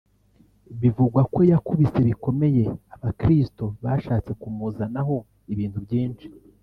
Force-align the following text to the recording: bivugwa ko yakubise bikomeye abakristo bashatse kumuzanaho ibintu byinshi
bivugwa 0.81 1.21
ko 1.33 1.39
yakubise 1.51 1.99
bikomeye 2.09 2.63
abakristo 2.95 3.63
bashatse 3.83 4.31
kumuzanaho 4.41 5.15
ibintu 5.53 5.79
byinshi 5.85 6.25